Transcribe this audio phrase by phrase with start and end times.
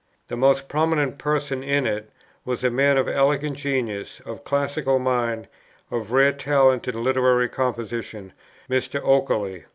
[0.29, 2.09] The most prominent person in it,
[2.43, 5.47] was a man of elegant genius, of classical mind,
[5.91, 8.33] of rare talent in literary composition:
[8.67, 8.99] Mr.
[9.03, 9.65] Oakeley.